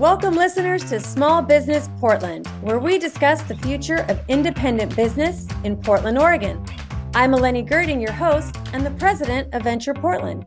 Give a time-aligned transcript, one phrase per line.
[0.00, 5.76] Welcome, listeners, to Small Business Portland, where we discuss the future of independent business in
[5.76, 6.64] Portland, Oregon.
[7.14, 10.46] I'm Eleni Girding, your host and the president of Venture Portland.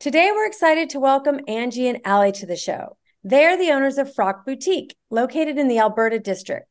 [0.00, 2.98] Today, we're excited to welcome Angie and Allie to the show.
[3.24, 6.66] They are the owners of Frock Boutique, located in the Alberta district.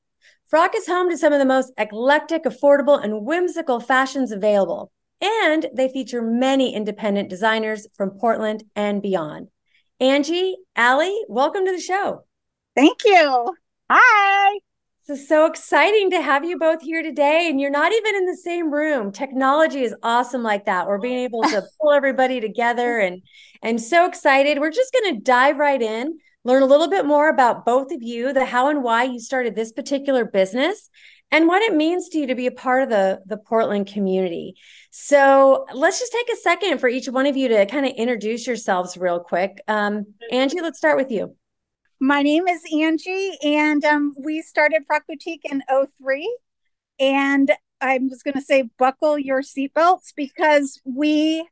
[0.45, 5.65] Frock is home to some of the most eclectic, affordable, and whimsical fashions available, and
[5.73, 9.47] they feature many independent designers from Portland and beyond.
[10.01, 12.23] Angie, Allie, welcome to the show.
[12.73, 13.53] Thank you.
[13.89, 14.59] Hi.
[15.05, 17.49] This is so exciting to have you both here today.
[17.49, 19.11] And you're not even in the same room.
[19.11, 20.87] Technology is awesome like that.
[20.87, 23.21] We're being able to pull everybody together and
[23.61, 24.59] and so excited.
[24.59, 28.01] We're just going to dive right in, learn a little bit more about both of
[28.01, 30.89] you, the how and why you started this particular business,
[31.31, 34.55] and what it means to you to be a part of the, the Portland community.
[34.91, 38.47] So let's just take a second for each one of you to kind of introduce
[38.47, 39.61] yourselves real quick.
[39.67, 41.35] Um, Angie, let's start with you.
[41.99, 46.37] My name is Angie, and um, we started Frock Boutique in 03.
[46.99, 51.47] And I was going to say, buckle your seatbelts because we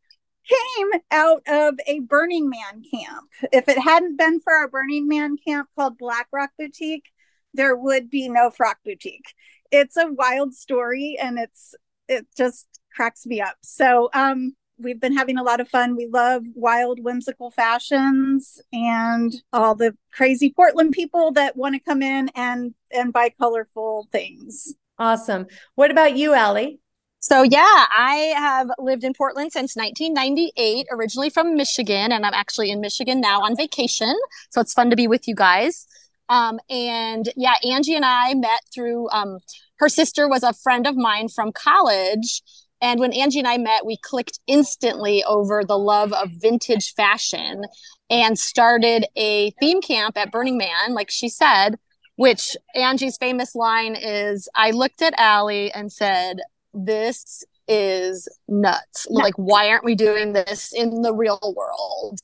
[0.48, 3.30] came out of a Burning Man camp.
[3.52, 7.12] If it hadn't been for our Burning Man camp called Black Rock Boutique,
[7.54, 9.34] there would be no Frock Boutique.
[9.72, 11.76] It's a wild story, and it's
[12.08, 13.58] it just cracks me up.
[13.62, 15.96] So, um, we've been having a lot of fun.
[15.96, 22.02] We love wild, whimsical fashions and all the crazy Portland people that want to come
[22.02, 24.74] in and and buy colorful things.
[25.00, 25.48] Awesome.
[25.76, 26.80] What about you, Allie?
[27.20, 32.72] So yeah, I have lived in Portland since 1998, originally from Michigan, and I'm actually
[32.72, 34.16] in Michigan now on vacation.
[34.52, 35.88] So it's fun to be with you guys.
[36.30, 39.40] Um, and yeah, Angie and I met through um,
[39.80, 42.42] her sister was a friend of mine from college
[42.82, 47.64] and when Angie and I met, we clicked instantly over the love of vintage fashion
[48.10, 51.78] and started a theme camp at Burning Man, like she said,
[52.16, 56.38] which Angie's famous line is I looked at Allie and said,
[56.74, 59.08] This is nuts.
[59.10, 62.20] Like, why aren't we doing this in the real world?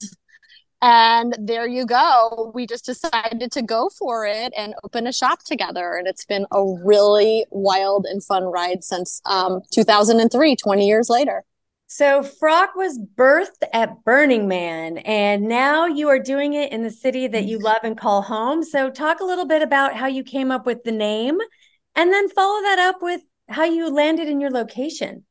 [0.85, 2.51] And there you go.
[2.53, 5.93] We just decided to go for it and open a shop together.
[5.93, 11.45] And it's been a really wild and fun ride since um, 2003, 20 years later.
[11.87, 16.89] So, Frock was birthed at Burning Man, and now you are doing it in the
[16.89, 18.63] city that you love and call home.
[18.63, 21.37] So, talk a little bit about how you came up with the name
[21.95, 25.23] and then follow that up with how you landed in your location.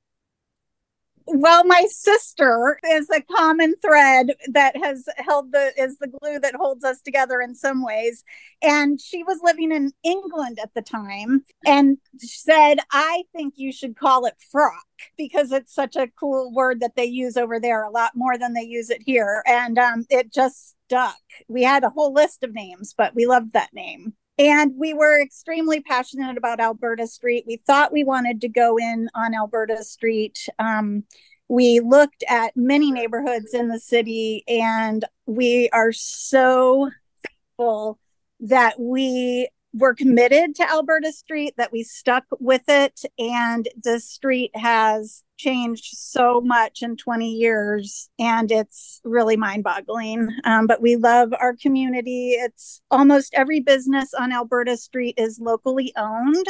[1.34, 6.54] Well, my sister is a common thread that has held the is the glue that
[6.54, 8.22] holds us together in some ways.
[8.60, 13.97] And she was living in England at the time and said, I think you should
[13.97, 14.84] call it frock
[15.16, 18.53] because it's such a cool word that they use over there a lot more than
[18.53, 19.42] they use it here.
[19.47, 21.16] And um, it just stuck.
[21.48, 24.12] We had a whole list of names, but we loved that name.
[24.42, 27.44] And we were extremely passionate about Alberta Street.
[27.47, 30.48] We thought we wanted to go in on Alberta Street.
[30.58, 31.04] Um,
[31.47, 36.91] we looked at many neighborhoods in the city, and we are so
[37.25, 38.00] thankful
[38.41, 43.03] that we were committed to Alberta Street, that we stuck with it.
[43.19, 50.28] And the street has changed so much in 20 years, and it's really mind boggling.
[50.44, 52.33] Um, but we love our community.
[52.33, 56.47] It's almost every business on Alberta Street is locally owned.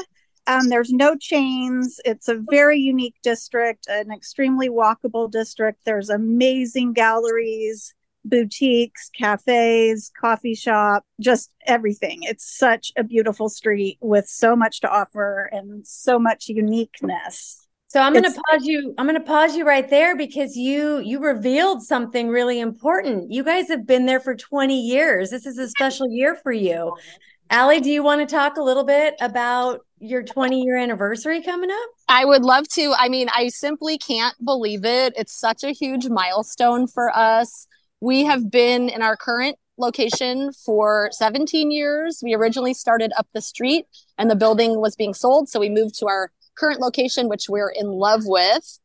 [0.47, 2.01] Um, there's no chains.
[2.05, 5.81] It's a very unique district, an extremely walkable district.
[5.85, 7.95] There's amazing galleries
[8.25, 12.21] boutiques, cafes, coffee shop, just everything.
[12.23, 17.67] It's such a beautiful street with so much to offer and so much uniqueness.
[17.89, 18.95] So I'm going to pause you.
[18.97, 23.31] I'm going to pause you right there because you you revealed something really important.
[23.31, 25.29] You guys have been there for 20 years.
[25.29, 26.95] This is a special year for you.
[27.51, 31.71] Allie, do you want to talk a little bit about your 20 year anniversary coming
[31.71, 31.91] up?
[32.09, 32.95] I would love to.
[32.97, 35.13] I mean, I simply can't believe it.
[35.15, 37.67] It's such a huge milestone for us.
[38.03, 42.19] We have been in our current location for 17 years.
[42.21, 43.87] We originally started up the street
[44.19, 45.49] and the building was being sold.
[45.49, 48.81] So we moved to our current location, which we're in love with.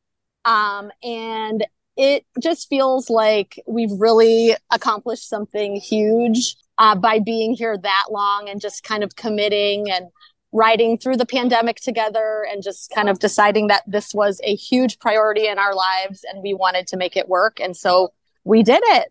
[0.46, 1.66] Um, and
[1.96, 8.48] it just feels like we've really accomplished something huge uh, by being here that long
[8.48, 10.10] and just kind of committing and
[10.52, 15.00] riding through the pandemic together and just kind of deciding that this was a huge
[15.00, 17.60] priority in our lives and we wanted to make it work.
[17.60, 18.13] And so
[18.48, 19.10] we did it.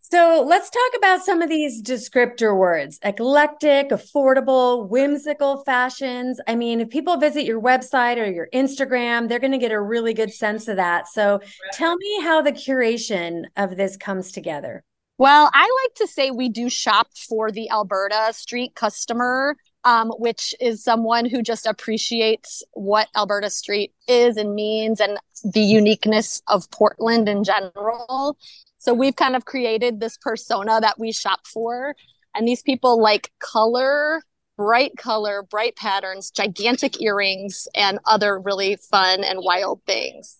[0.00, 6.40] So let's talk about some of these descriptor words eclectic, affordable, whimsical fashions.
[6.46, 9.80] I mean, if people visit your website or your Instagram, they're going to get a
[9.80, 11.08] really good sense of that.
[11.08, 11.40] So
[11.72, 14.84] tell me how the curation of this comes together.
[15.16, 20.54] Well, I like to say we do shop for the Alberta street customer, um, which
[20.60, 26.70] is someone who just appreciates what Alberta street is and means and the uniqueness of
[26.70, 28.36] Portland in general.
[28.78, 31.94] So we've kind of created this persona that we shop for.
[32.34, 34.22] And these people like color,
[34.56, 40.38] bright color, bright patterns, gigantic earrings, and other really fun and wild things.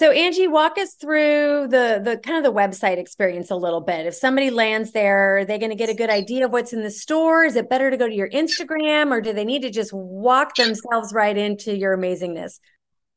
[0.00, 4.06] So Angie, walk us through the the kind of the website experience a little bit.
[4.06, 6.82] If somebody lands there, are they going to get a good idea of what's in
[6.82, 7.44] the store?
[7.44, 10.54] Is it better to go to your Instagram or do they need to just walk
[10.54, 12.60] themselves right into your amazingness?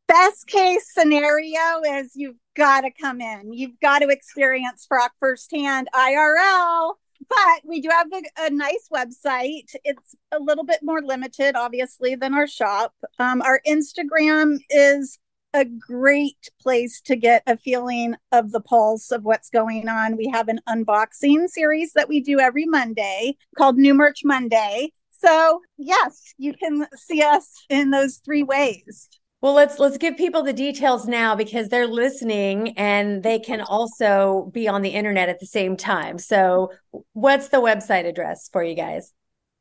[0.09, 3.53] Best case scenario is you've got to come in.
[3.53, 6.95] You've got to experience Frock firsthand IRL.
[7.29, 9.73] But we do have a, a nice website.
[9.85, 12.93] It's a little bit more limited, obviously, than our shop.
[13.19, 15.17] Um, our Instagram is
[15.53, 20.17] a great place to get a feeling of the pulse of what's going on.
[20.17, 24.91] We have an unboxing series that we do every Monday called New Merch Monday.
[25.11, 29.09] So, yes, you can see us in those three ways.
[29.41, 34.49] Well, let's let's give people the details now because they're listening and they can also
[34.53, 36.17] be on the internet at the same time.
[36.17, 36.71] So,
[37.11, 39.11] what's the website address for you guys?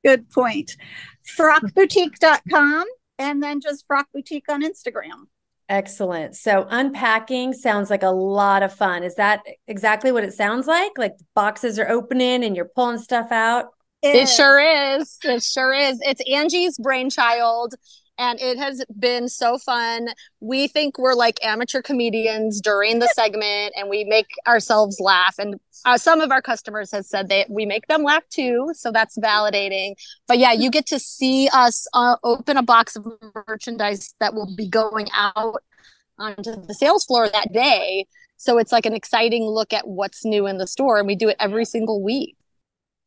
[0.04, 0.76] Good point.
[1.36, 2.84] Frockboutique.com
[3.18, 5.26] and then just Frock Boutique on Instagram.
[5.68, 6.36] Excellent.
[6.36, 9.02] So unpacking sounds like a lot of fun.
[9.02, 10.92] Is that exactly what it sounds like?
[10.98, 13.66] Like boxes are opening and you're pulling stuff out?
[14.02, 15.18] It, it sure is.
[15.22, 15.98] It sure is.
[16.02, 17.74] It's Angie's brainchild
[18.22, 20.10] and it has been so fun.
[20.38, 25.34] We think we're like amateur comedians during the segment, and we make ourselves laugh.
[25.38, 28.92] And uh, some of our customers have said that we make them laugh too, so
[28.92, 29.94] that's validating.
[30.28, 33.06] But yeah, you get to see us uh, open a box of
[33.48, 35.62] merchandise that will be going out
[36.16, 38.06] onto the sales floor that day.
[38.36, 41.28] So it's like an exciting look at what's new in the store, and we do
[41.28, 42.36] it every single week.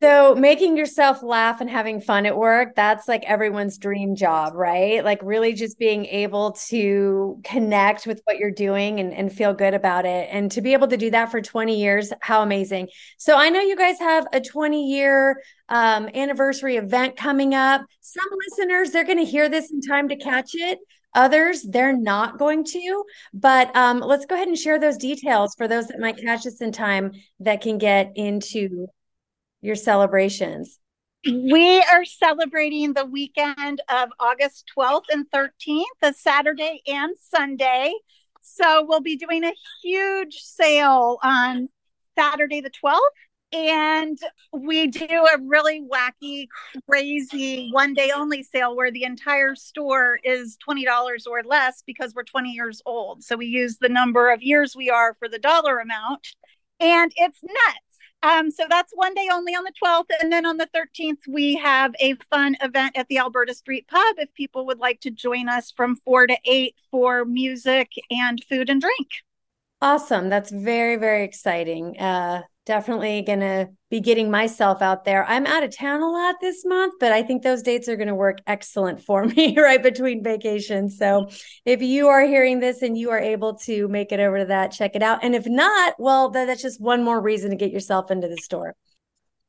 [0.05, 5.03] So, making yourself laugh and having fun at work, that's like everyone's dream job, right?
[5.03, 9.73] Like, really just being able to connect with what you're doing and, and feel good
[9.73, 10.29] about it.
[10.31, 12.89] And to be able to do that for 20 years, how amazing.
[13.17, 17.81] So, I know you guys have a 20 year um, anniversary event coming up.
[18.01, 20.77] Some listeners, they're going to hear this in time to catch it.
[21.15, 23.03] Others, they're not going to.
[23.33, 26.61] But um, let's go ahead and share those details for those that might catch this
[26.61, 28.87] in time that can get into
[29.65, 30.79] your celebrations?
[31.25, 37.93] We are celebrating the weekend of August 12th and 13th, a Saturday and Sunday.
[38.41, 39.53] So we'll be doing a
[39.83, 41.67] huge sale on
[42.15, 42.99] Saturday the 12th.
[43.53, 44.19] And
[44.53, 46.47] we do a really wacky,
[46.87, 50.85] crazy one day only sale where the entire store is $20
[51.27, 53.23] or less because we're 20 years old.
[53.23, 56.27] So we use the number of years we are for the dollar amount.
[56.79, 57.84] And it's nuts
[58.25, 60.09] um, so that's one day only on the 12th.
[60.19, 64.15] And then on the 13th, we have a fun event at the Alberta Street Pub
[64.17, 68.69] if people would like to join us from four to eight for music and food
[68.69, 69.07] and drink.
[69.79, 70.29] Awesome.
[70.29, 71.99] That's very, very exciting.
[71.99, 75.23] Uh, definitely going to be getting myself out there.
[75.25, 78.07] I'm out of town a lot this month, but I think those dates are going
[78.07, 80.97] to work excellent for me right between vacations.
[80.97, 81.29] So
[81.63, 84.71] if you are hearing this and you are able to make it over to that,
[84.71, 85.23] check it out.
[85.23, 88.75] And if not, well, that's just one more reason to get yourself into the store.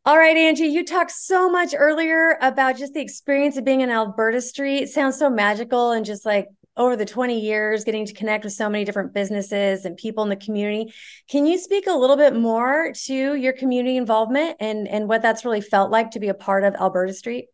[0.04, 3.90] All right, Angie, you talked so much earlier about just the experience of being in
[3.90, 4.82] Alberta Street.
[4.84, 8.52] It sounds so magical and just like over the 20 years getting to connect with
[8.52, 10.92] so many different businesses and people in the community
[11.28, 15.44] can you speak a little bit more to your community involvement and and what that's
[15.44, 17.46] really felt like to be a part of alberta street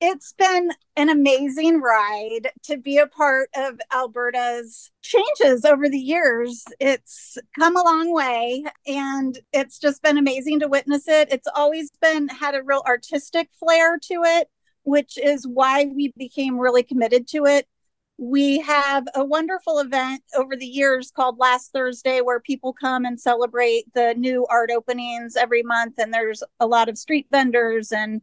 [0.00, 6.64] it's been an amazing ride to be a part of Alberta's changes over the years.
[6.78, 11.32] It's come a long way and it's just been amazing to witness it.
[11.32, 14.48] It's always been had a real artistic flair to it,
[14.82, 17.66] which is why we became really committed to it
[18.18, 23.20] we have a wonderful event over the years called Last Thursday where people come and
[23.20, 25.94] celebrate the new art openings every month.
[25.98, 28.22] And there's a lot of street vendors and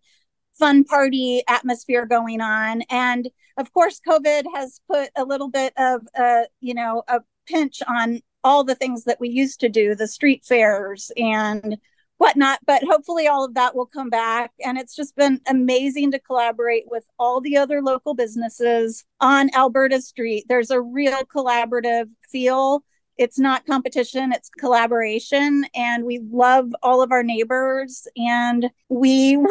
[0.53, 2.81] fun party atmosphere going on.
[2.89, 7.83] And of course, COVID has put a little bit of, a, you know, a pinch
[7.87, 11.77] on all the things that we used to do the street fairs and
[12.23, 12.59] whatnot.
[12.65, 14.51] But hopefully, all of that will come back.
[14.63, 20.01] And it's just been amazing to collaborate with all the other local businesses on Alberta
[20.01, 20.45] Street.
[20.47, 22.83] There's a real collaborative feel.
[23.17, 25.65] It's not competition, it's collaboration.
[25.75, 28.07] And we love all of our neighbors.
[28.15, 29.49] And we were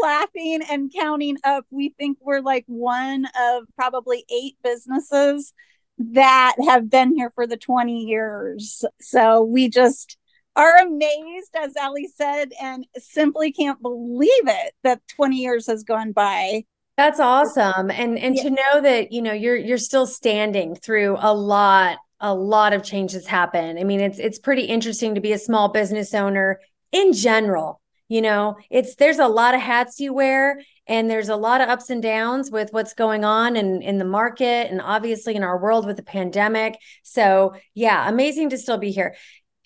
[0.00, 1.66] laughing and counting up.
[1.70, 5.52] We think we're like one of probably eight businesses
[5.98, 8.84] that have been here for the 20 years.
[9.00, 10.16] So we just
[10.56, 16.12] are amazed, as Ali said, and simply can't believe it that 20 years has gone
[16.12, 16.64] by.
[16.96, 17.90] That's awesome.
[17.90, 18.42] And and yeah.
[18.44, 22.82] to know that, you know, you're you're still standing through a lot a lot of
[22.82, 23.78] changes happen.
[23.78, 26.60] I mean, it's it's pretty interesting to be a small business owner
[26.92, 27.82] in general.
[28.08, 31.68] You know, it's there's a lot of hats you wear and there's a lot of
[31.68, 35.60] ups and downs with what's going on in in the market and obviously in our
[35.60, 36.78] world with the pandemic.
[37.02, 39.16] So, yeah, amazing to still be here.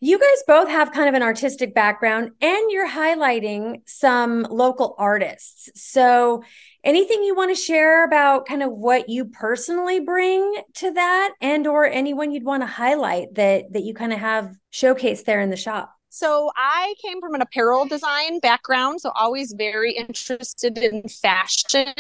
[0.03, 5.69] You guys both have kind of an artistic background and you're highlighting some local artists.
[5.75, 6.43] So,
[6.83, 11.67] anything you want to share about kind of what you personally bring to that and
[11.67, 15.51] or anyone you'd want to highlight that that you kind of have showcased there in
[15.51, 15.95] the shop?
[16.09, 21.95] So I came from an apparel design background, so always very interested in fashion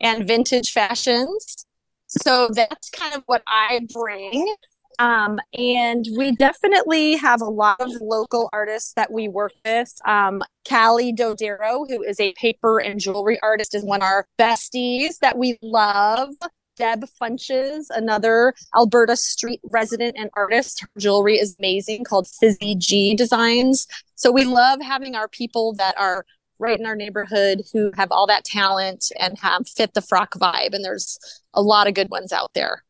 [0.00, 1.66] and vintage fashions.
[2.06, 4.54] So that's kind of what I bring.
[4.98, 9.92] Um, and we definitely have a lot of local artists that we work with.
[10.04, 15.18] Um, Callie Dodero, who is a paper and jewelry artist, is one of our besties
[15.20, 16.30] that we love.
[16.76, 20.80] Deb Funches, another Alberta street resident and artist.
[20.80, 23.86] Her jewelry is amazing called Fizzy G Designs.
[24.16, 26.24] So we love having our people that are
[26.58, 30.72] right in our neighborhood who have all that talent and have fit the frock vibe.
[30.72, 31.18] And there's
[31.52, 32.82] a lot of good ones out there.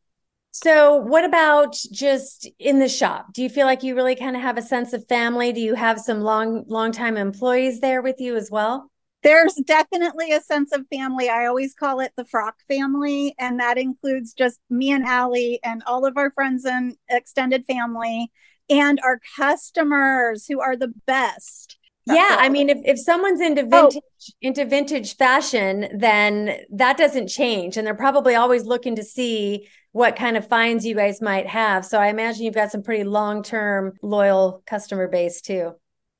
[0.56, 3.32] So, what about just in the shop?
[3.32, 5.52] Do you feel like you really kind of have a sense of family?
[5.52, 8.88] Do you have some long, long time employees there with you as well?
[9.24, 11.28] There's definitely a sense of family.
[11.28, 15.82] I always call it the Frock family, and that includes just me and Allie and
[15.88, 18.30] all of our friends and extended family
[18.70, 21.78] and our customers who are the best.
[22.06, 23.68] Yeah, I mean, if, if someone's into oh.
[23.68, 24.32] vintage oh.
[24.42, 30.16] into vintage fashion, then that doesn't change, and they're probably always looking to see what
[30.16, 31.84] kind of finds you guys might have.
[31.86, 35.72] So I imagine you've got some pretty long term loyal customer base too.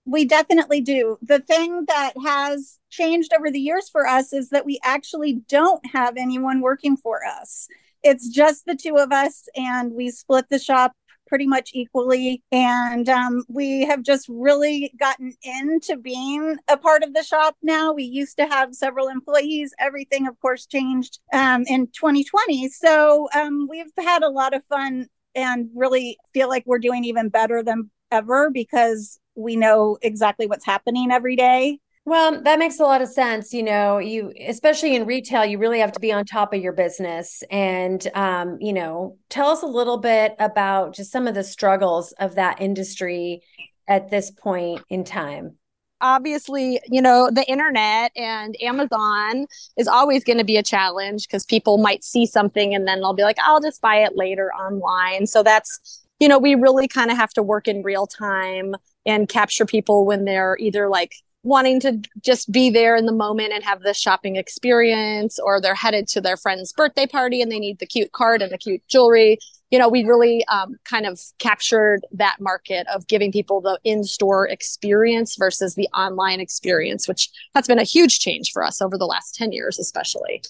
[0.07, 1.19] We definitely do.
[1.23, 5.85] The thing that has changed over the years for us is that we actually don't
[5.93, 7.67] have anyone working for us.
[8.03, 10.93] It's just the two of us, and we split the shop
[11.27, 12.43] pretty much equally.
[12.53, 17.93] And um, we have just really gotten into being a part of the shop now.
[17.93, 19.75] We used to have several employees.
[19.79, 22.69] Everything, of course, changed um, in 2020.
[22.69, 27.29] So um, we've had a lot of fun and really feel like we're doing even
[27.29, 32.83] better than ever because we know exactly what's happening every day well, that makes a
[32.83, 33.55] lot of sense.
[33.55, 36.73] You know, you especially in retail, you really have to be on top of your
[36.73, 37.43] business.
[37.51, 42.13] And um, you know, tell us a little bit about just some of the struggles
[42.19, 43.43] of that industry
[43.89, 45.57] at this point in time.
[46.01, 49.47] Obviously, you know, the internet and Amazon
[49.79, 53.15] is always going to be a challenge because people might see something and then they'll
[53.15, 55.27] be like, I'll just buy it later online.
[55.27, 58.75] So that's, you know, we really kind of have to work in real time
[59.07, 63.53] and capture people when they're either like wanting to just be there in the moment
[63.53, 67.61] and have the shopping experience or they're headed to their friend's birthday party and they
[67.61, 69.39] need the cute card and the cute jewelry.
[69.71, 74.49] You know we really um, kind of captured that market of giving people the in-store
[74.49, 79.07] experience versus the online experience which that's been a huge change for us over the
[79.07, 80.43] last 10 years especially.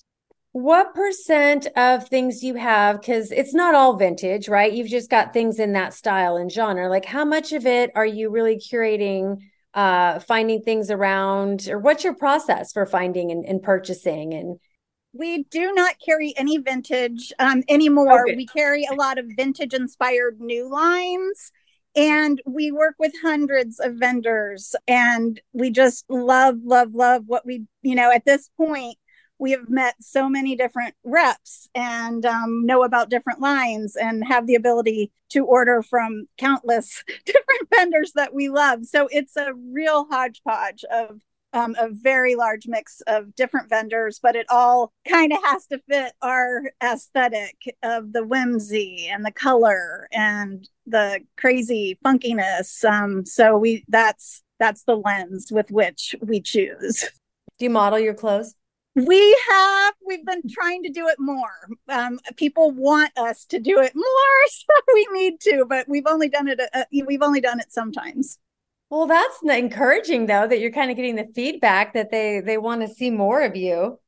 [0.52, 4.72] What percent of things you have because it's not all vintage right?
[4.72, 6.88] You've just got things in that style and genre.
[6.88, 9.38] Like how much of it are you really curating
[9.74, 14.32] uh, finding things around, or what's your process for finding and, and purchasing?
[14.32, 14.58] And
[15.12, 18.22] we do not carry any vintage um, anymore.
[18.22, 18.36] Okay.
[18.36, 21.52] We carry a lot of vintage inspired new lines.
[21.96, 27.66] And we work with hundreds of vendors, and we just love, love, love what we,
[27.82, 28.96] you know, at this point,
[29.38, 34.46] we have met so many different reps and um, know about different lines and have
[34.46, 38.84] the ability to order from countless different vendors that we love.
[38.86, 41.20] So it's a real hodgepodge of
[41.54, 45.80] um, a very large mix of different vendors, but it all kind of has to
[45.88, 52.84] fit our aesthetic of the whimsy and the color and the crazy funkiness.
[52.84, 57.08] Um, so we that's that's the lens with which we choose.
[57.58, 58.54] Do you model your clothes?
[58.94, 63.80] We have we've been trying to do it more um, people want us to do
[63.80, 64.04] it more
[64.46, 68.38] so we need to but we've only done it uh, we've only done it sometimes
[68.90, 72.80] well that's encouraging though that you're kind of getting the feedback that they they want
[72.82, 73.98] to see more of you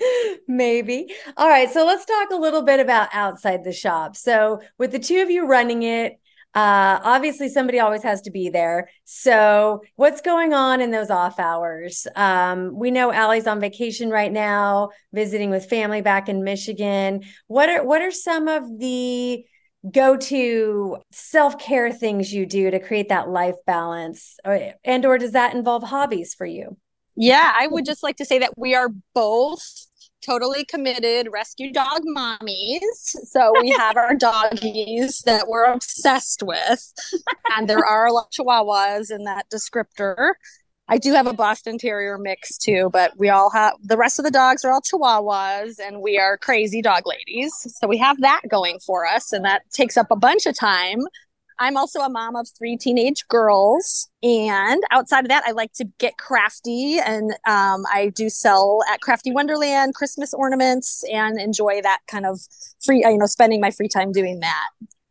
[0.46, 1.12] Maybe.
[1.36, 1.70] All right.
[1.70, 4.16] So let's talk a little bit about outside the shop.
[4.16, 6.20] So, with the two of you running it,
[6.54, 8.88] uh, obviously, somebody always has to be there.
[9.04, 12.06] So, what's going on in those off hours?
[12.16, 17.22] Um, we know Allie's on vacation right now, visiting with family back in Michigan.
[17.46, 19.44] What are what are some of the
[19.92, 24.36] go to self-care things you do to create that life balance
[24.84, 26.76] and or does that involve hobbies for you
[27.14, 29.86] yeah i would just like to say that we are both
[30.28, 32.80] totally committed rescue dog mommies
[33.24, 36.92] so we have our doggies that we're obsessed with
[37.56, 40.34] and there are a lot of chihuahuas in that descriptor
[40.90, 44.24] I do have a Boston Terrier mix too, but we all have the rest of
[44.24, 47.52] the dogs are all Chihuahuas and we are crazy dog ladies.
[47.78, 51.00] So we have that going for us and that takes up a bunch of time.
[51.58, 54.08] I'm also a mom of three teenage girls.
[54.22, 59.00] And outside of that, I like to get crafty and um, I do sell at
[59.00, 62.40] Crafty Wonderland Christmas ornaments and enjoy that kind of
[62.80, 64.68] free, you know, spending my free time doing that.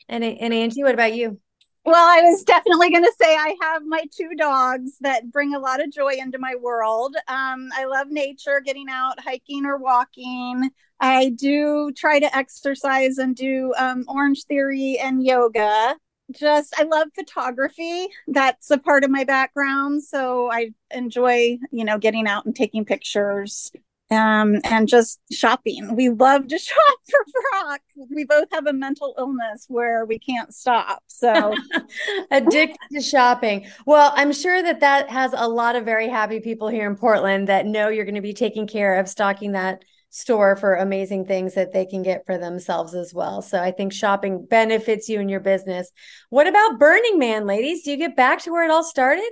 [0.10, 1.40] And, and Angie, what about you?
[1.88, 5.60] Well, I was definitely going to say I have my two dogs that bring a
[5.60, 7.16] lot of joy into my world.
[7.30, 10.70] Um, I love nature, getting out hiking or walking.
[11.00, 15.96] I do try to exercise and do um, Orange Theory and yoga.
[16.32, 18.08] Just, I love photography.
[18.28, 20.04] That's a part of my background.
[20.04, 23.72] So I enjoy, you know, getting out and taking pictures
[24.10, 25.96] um, and just shopping.
[25.96, 27.82] We love to shop for Frock.
[28.10, 31.04] We both have a mental illness where we can't stop.
[31.08, 31.54] So
[32.32, 33.68] addicted to shopping.
[33.86, 37.48] Well, I'm sure that that has a lot of very happy people here in Portland
[37.48, 39.84] that know you're going to be taking care of stocking that
[40.18, 43.42] store for amazing things that they can get for themselves as well.
[43.42, 45.92] So I think shopping benefits you and your business.
[46.30, 47.84] What about Burning Man, ladies?
[47.84, 49.30] Do you get back to where it all started?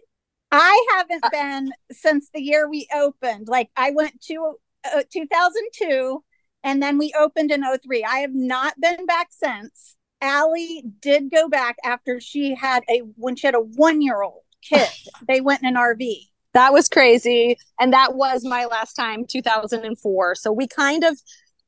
[0.51, 3.47] I haven't uh, been since the year we opened.
[3.47, 4.57] Like I went to
[4.93, 6.23] uh, 2002
[6.63, 11.49] and then we opened in 03 i have not been back since Allie did go
[11.49, 14.87] back after she had a when she had a one year old kid
[15.27, 17.57] they went in an rv that was crazy.
[17.79, 21.19] And that was my last time 2004 so we kind of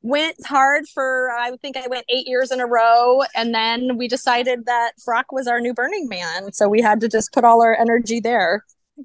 [0.03, 3.21] went hard for i think i went eight years in a row.
[3.35, 6.53] And then we decided that frock was our new burning man.
[6.53, 8.63] So we had to just put all our energy there.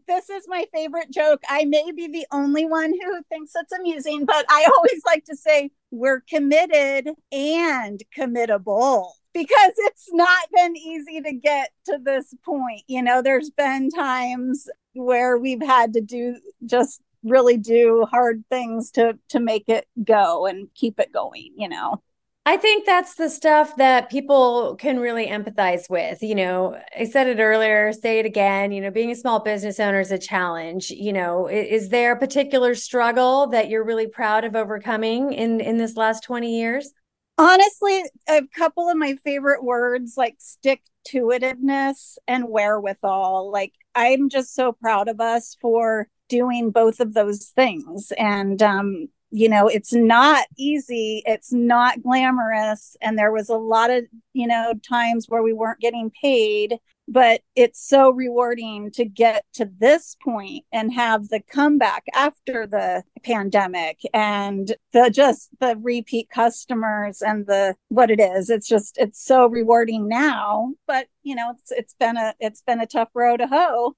[0.09, 1.43] This is my favorite joke.
[1.49, 5.37] I may be the only one who thinks it's amusing, but I always like to
[5.37, 12.83] say we're committed and committable because it's not been easy to get to this point.
[12.87, 18.91] You know, there's been times where we've had to do just really do hard things
[18.93, 22.03] to to make it go and keep it going, you know.
[22.45, 26.25] I think that's the stuff that people can really empathize with.
[26.25, 28.73] You know, I said it earlier, say it again.
[28.73, 30.91] You know, being a small business owner is a challenge.
[30.91, 35.61] You know, is, is there a particular struggle that you're really proud of overcoming in
[35.61, 36.93] in this last 20 years?
[37.39, 43.51] Honestly, a couple of my favorite words like stick to itiveness and wherewithal.
[43.51, 48.13] Like, I'm just so proud of us for doing both of those things.
[48.19, 53.91] And um, you know it's not easy it's not glamorous and there was a lot
[53.91, 56.79] of you know times where we weren't getting paid
[57.13, 63.03] but it's so rewarding to get to this point and have the comeback after the
[63.23, 68.51] pandemic and the just the repeat customers and the what it is.
[68.51, 72.81] It's just it's so rewarding now but you know it's it's been a it's been
[72.81, 73.95] a tough road to hoe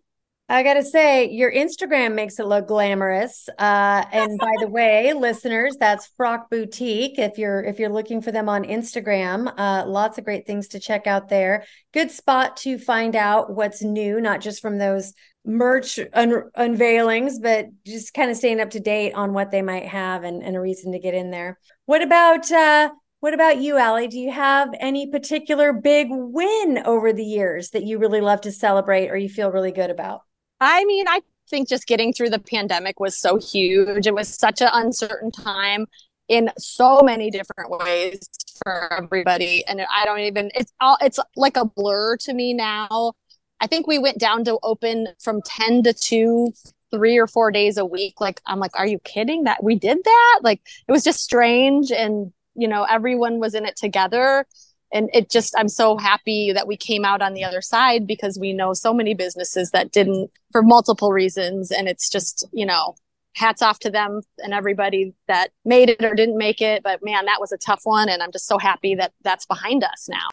[0.47, 3.49] I got to say, your Instagram makes it look glamorous.
[3.59, 7.19] Uh, and by the way, listeners, that's Frock Boutique.
[7.19, 10.81] If you're if you're looking for them on Instagram, uh, lots of great things to
[10.81, 11.65] check out there.
[11.95, 15.15] Good spot to find out what's new, not just from those
[15.47, 19.87] merch un- unveilings, but just kind of staying up to date on what they might
[19.87, 21.59] have and, and a reason to get in there.
[21.87, 24.09] What about uh, what about you, Allie?
[24.09, 28.53] Do you have any particular big win over the years that you really love to
[28.53, 30.21] celebrate or you feel really good about?
[30.61, 34.07] I mean, I think just getting through the pandemic was so huge.
[34.07, 35.87] It was such an uncertain time
[36.29, 38.29] in so many different ways
[38.63, 39.65] for everybody.
[39.67, 43.13] And I don't even, it's all, it's like a blur to me now.
[43.61, 46.53] I think we went down to open from 10 to 2
[46.95, 49.99] three or four days a week like i'm like are you kidding that we did
[50.05, 54.47] that like it was just strange and you know everyone was in it together
[54.95, 58.39] and it just i'm so happy that we came out on the other side because
[58.41, 61.71] we know so many businesses that didn't for multiple reasons.
[61.73, 62.95] And it's just you know
[63.35, 66.83] hats off to them and everybody that made it or didn't make it.
[66.83, 68.09] But man that was a tough one.
[68.09, 70.29] And i'm just so happy that that's behind us now.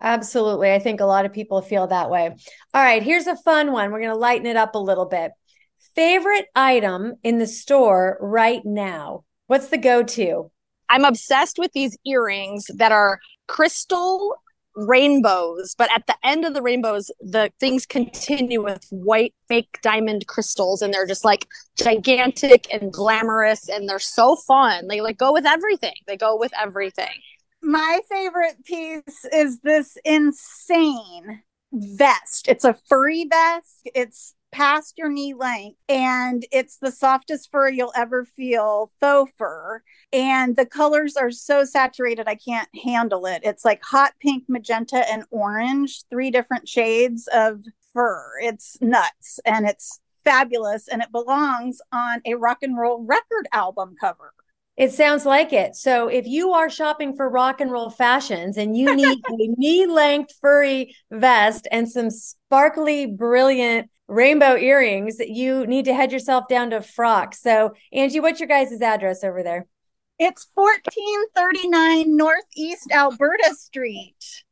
[0.00, 0.72] Absolutely.
[0.72, 2.36] I think a lot of people feel that way.
[2.74, 3.02] All right.
[3.02, 3.90] Here's a fun one.
[3.90, 5.32] We're going to lighten it up a little bit.
[5.94, 9.24] Favorite item in the store right now?
[9.46, 10.50] What's the go-to?
[10.90, 14.36] I'm obsessed with these earrings that are crystal
[14.76, 20.26] rainbows, but at the end of the rainbows, the things continue with white fake diamond
[20.26, 24.86] crystals, and they're just like gigantic and glamorous, and they're so fun.
[24.88, 25.94] They like go with everything.
[26.06, 27.14] They go with everything.
[27.62, 32.46] My favorite piece is this insane vest.
[32.48, 33.88] It's a furry vest.
[33.94, 39.82] It's past your knee length and it's the softest fur you'll ever feel faux fur.
[40.14, 43.42] And the colors are so saturated i can't handle it.
[43.44, 47.60] It's like hot pink magenta and orange three different shades of
[47.92, 48.32] fur.
[48.40, 53.94] It's nuts and it's fabulous and it belongs on a rock and roll record album
[54.00, 54.32] cover.
[54.78, 55.74] It sounds like it.
[55.76, 59.86] So if you are shopping for rock and roll fashions and you need a knee
[59.86, 66.70] length furry vest and some sparkly, brilliant rainbow earrings, you need to head yourself down
[66.70, 67.34] to Frock.
[67.34, 69.66] So Angie, what's your guys' address over there?
[70.18, 74.44] It's 1439 Northeast Alberta Street.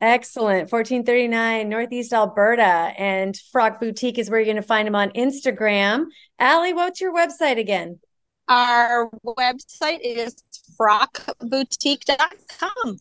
[0.00, 0.72] Excellent.
[0.72, 2.92] 1439 Northeast Alberta.
[2.98, 6.06] And Frock Boutique is where you're going to find them on Instagram.
[6.40, 8.00] Allie, what's your website again?
[8.48, 10.34] Our website is
[10.76, 12.98] frockboutique.com.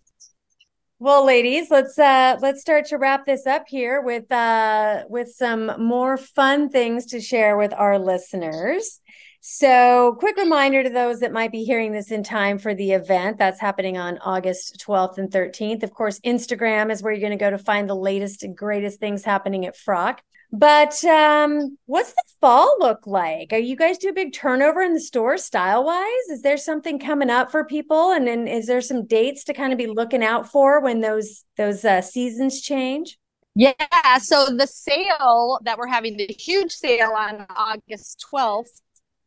[1.03, 5.71] Well, ladies, let's uh let's start to wrap this up here with uh with some
[5.79, 8.99] more fun things to share with our listeners.
[9.39, 13.39] So, quick reminder to those that might be hearing this in time for the event
[13.39, 15.81] that's happening on August 12th and 13th.
[15.81, 18.99] Of course, Instagram is where you're going to go to find the latest and greatest
[18.99, 20.21] things happening at Frock.
[20.53, 23.53] But um, what's the fall look like?
[23.53, 26.27] Are you guys do a big turnover in the store style wise?
[26.29, 28.11] Is there something coming up for people?
[28.11, 31.45] And then is there some dates to kind of be looking out for when those
[31.55, 33.17] those uh, seasons change?
[33.55, 38.81] Yeah, so the sale that we're having, the huge sale on August 12th,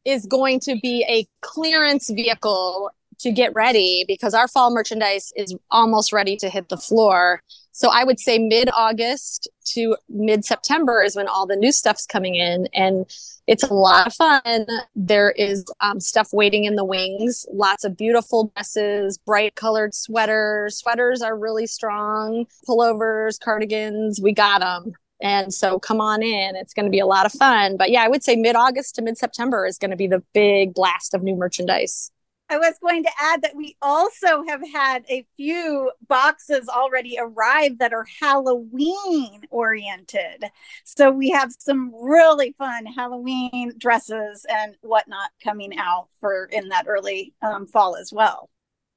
[0.05, 5.55] is going to be a clearance vehicle to get ready because our fall merchandise is
[5.71, 7.43] almost ready to hit the floor.
[7.75, 12.07] So I would say mid August to mid September is when all the new stuff's
[12.07, 13.05] coming in, and
[13.49, 14.65] it's a lot of fun.
[14.95, 20.79] There is um, stuff waiting in the wings, lots of beautiful dresses, bright colored sweaters.
[20.79, 24.21] Sweaters are really strong, pullovers, cardigans.
[24.23, 24.93] We got them.
[25.21, 26.55] And so come on in.
[26.55, 27.77] It's going to be a lot of fun.
[27.77, 30.23] But yeah, I would say mid August to mid September is going to be the
[30.33, 32.13] big blast of new merchandise.
[32.51, 37.79] I was going to add that we also have had a few boxes already arrive
[37.79, 40.45] that are Halloween oriented.
[40.85, 46.87] So we have some really fun Halloween dresses and whatnot coming out for in that
[46.87, 48.51] early um, fall as well.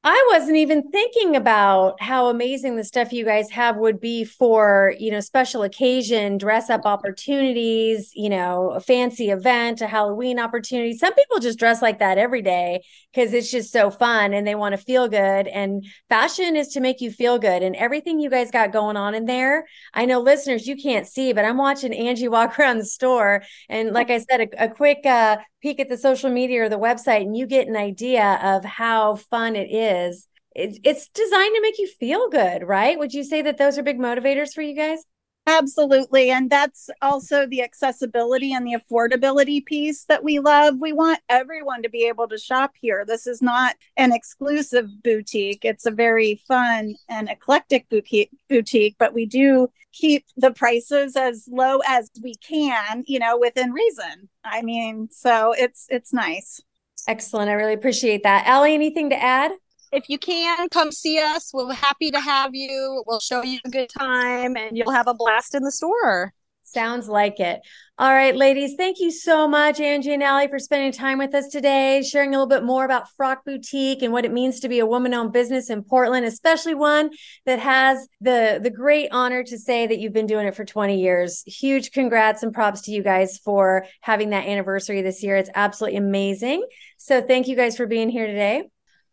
[0.10, 4.94] I wasn't even thinking about how amazing the stuff you guys have would be for,
[4.98, 10.98] you know, special occasion, dress up opportunities, you know, a fancy event, a Halloween opportunity.
[10.98, 14.56] Some people just dress like that every day because it's just so fun and they
[14.56, 15.46] want to feel good.
[15.48, 17.62] And fashion is to make you feel good.
[17.62, 21.34] And everything you guys got going on in there, I know listeners, you can't see,
[21.34, 23.44] but I'm watching Angie walk around the store.
[23.68, 26.80] And like I said, a, a quick uh, peek at the social media or the
[26.80, 30.28] website and you get an idea of how fun it is.
[30.56, 32.98] It's, designed to make you feel good, right?
[32.98, 35.04] Would you say that those are big motivators for you guys?
[35.48, 36.30] Absolutely.
[36.30, 40.76] And that's also the accessibility and the affordability piece that we love.
[40.82, 43.06] We want everyone to be able to shop here.
[43.08, 49.26] This is not an exclusive boutique, it's a very fun and eclectic boutique, but we
[49.26, 54.28] do keep the prices as low as we can, you know, within reason.
[54.44, 56.62] I mean, so it's it's nice.
[57.08, 57.50] Excellent.
[57.50, 58.46] I really appreciate that.
[58.48, 59.54] Allie, anything to add?
[59.92, 63.70] If you can come see us we're happy to have you we'll show you a
[63.70, 66.34] good time and you'll have a blast in the store
[66.70, 67.62] Sounds like it.
[67.98, 71.48] All right, ladies, thank you so much, Angie and Allie, for spending time with us
[71.48, 74.80] today, sharing a little bit more about Frock Boutique and what it means to be
[74.80, 77.10] a woman-owned business in Portland, especially one
[77.46, 81.00] that has the the great honor to say that you've been doing it for 20
[81.00, 81.42] years.
[81.48, 85.38] Huge congrats and props to you guys for having that anniversary this year.
[85.38, 86.68] It's absolutely amazing.
[86.98, 88.66] So thank you guys for being here today.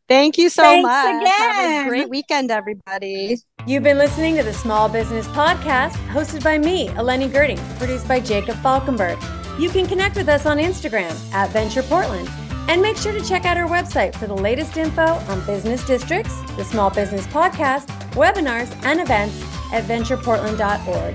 [0.08, 1.22] Thank you so Thanks much.
[1.22, 1.30] Again.
[1.30, 3.38] Have a great weekend, everybody.
[3.66, 8.20] You've been listening to the Small Business Podcast, hosted by me, Eleni Girding, produced by
[8.20, 9.18] Jacob Falkenberg.
[9.58, 12.28] You can connect with us on Instagram at Venture Portland.
[12.68, 16.34] And make sure to check out our website for the latest info on business districts,
[16.56, 21.14] the Small Business Podcast, webinars, and events at ventureportland.org.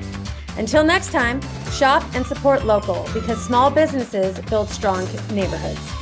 [0.58, 5.99] Until next time, shop and support local because small businesses build strong neighborhoods.